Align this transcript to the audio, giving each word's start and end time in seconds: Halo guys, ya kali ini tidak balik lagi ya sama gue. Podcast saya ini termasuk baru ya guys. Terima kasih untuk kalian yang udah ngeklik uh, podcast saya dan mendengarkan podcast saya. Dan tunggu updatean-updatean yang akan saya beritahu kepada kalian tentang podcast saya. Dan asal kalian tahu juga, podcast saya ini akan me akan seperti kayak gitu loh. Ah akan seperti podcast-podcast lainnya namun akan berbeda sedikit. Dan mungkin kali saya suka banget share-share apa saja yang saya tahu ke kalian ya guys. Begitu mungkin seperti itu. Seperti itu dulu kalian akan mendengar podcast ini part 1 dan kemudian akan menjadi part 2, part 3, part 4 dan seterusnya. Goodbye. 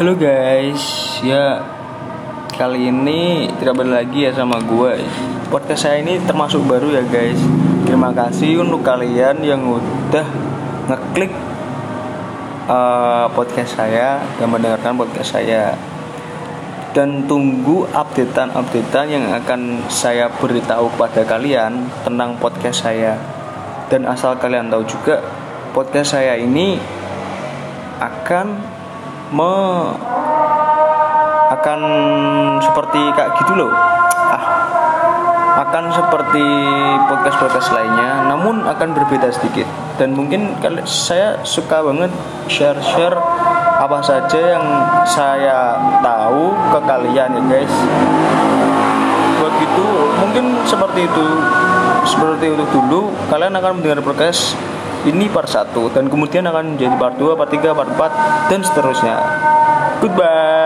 Halo 0.00 0.16
guys, 0.16 0.80
ya 1.20 1.60
kali 2.56 2.88
ini 2.88 3.52
tidak 3.60 3.84
balik 3.84 4.00
lagi 4.00 4.24
ya 4.24 4.32
sama 4.32 4.56
gue. 4.56 4.96
Podcast 5.52 5.84
saya 5.84 6.00
ini 6.00 6.16
termasuk 6.24 6.64
baru 6.64 6.88
ya 6.88 7.04
guys. 7.04 7.36
Terima 7.84 8.08
kasih 8.08 8.64
untuk 8.64 8.80
kalian 8.80 9.44
yang 9.44 9.60
udah 9.60 10.24
ngeklik 10.88 11.28
uh, 12.64 13.28
podcast 13.36 13.76
saya 13.76 14.24
dan 14.40 14.48
mendengarkan 14.48 14.96
podcast 14.96 15.36
saya. 15.36 15.76
Dan 16.96 17.28
tunggu 17.28 17.84
updatean-updatean 17.92 19.04
yang 19.12 19.28
akan 19.36 19.84
saya 19.92 20.32
beritahu 20.32 20.88
kepada 20.96 21.28
kalian 21.28 21.92
tentang 22.08 22.40
podcast 22.40 22.88
saya. 22.88 23.20
Dan 23.92 24.08
asal 24.08 24.40
kalian 24.40 24.72
tahu 24.72 24.80
juga, 24.80 25.20
podcast 25.76 26.16
saya 26.16 26.40
ini 26.40 26.80
akan 28.00 28.79
me 29.30 29.54
akan 31.50 31.80
seperti 32.62 33.00
kayak 33.14 33.34
gitu 33.42 33.52
loh. 33.58 33.72
Ah 34.30 34.60
akan 35.60 35.92
seperti 35.92 36.46
podcast-podcast 37.10 37.68
lainnya 37.76 38.24
namun 38.24 38.64
akan 38.64 38.96
berbeda 38.96 39.28
sedikit. 39.28 39.68
Dan 40.00 40.16
mungkin 40.16 40.56
kali 40.62 40.80
saya 40.88 41.36
suka 41.44 41.84
banget 41.84 42.08
share-share 42.48 43.18
apa 43.80 43.98
saja 44.00 44.56
yang 44.56 44.64
saya 45.04 45.76
tahu 46.00 46.56
ke 46.72 46.78
kalian 46.88 47.36
ya 47.36 47.42
guys. 47.44 47.74
Begitu 49.36 49.86
mungkin 50.22 50.44
seperti 50.64 51.04
itu. 51.04 51.26
Seperti 52.08 52.56
itu 52.56 52.64
dulu 52.72 53.12
kalian 53.28 53.52
akan 53.60 53.80
mendengar 53.80 54.00
podcast 54.00 54.56
ini 55.08 55.32
part 55.32 55.48
1 55.48 55.72
dan 55.96 56.12
kemudian 56.12 56.44
akan 56.44 56.76
menjadi 56.76 56.94
part 57.00 57.16
2, 57.16 57.38
part 57.38 57.50
3, 57.50 57.72
part 57.72 57.90
4 57.96 58.52
dan 58.52 58.60
seterusnya. 58.60 59.16
Goodbye. 60.00 60.59